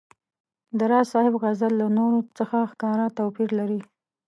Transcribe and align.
د 0.77 0.79
راز 0.91 1.07
صاحب 1.13 1.33
غزل 1.43 1.73
له 1.81 1.87
نورو 1.97 2.19
څخه 2.39 2.57
ښکاره 2.71 3.05
توپیر 3.17 3.49
لري. 3.59 3.81